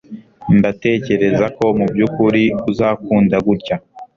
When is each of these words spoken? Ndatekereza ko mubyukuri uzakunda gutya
Ndatekereza 0.57 1.45
ko 1.57 1.65
mubyukuri 1.77 2.43
uzakunda 2.69 3.35
gutya 3.45 3.75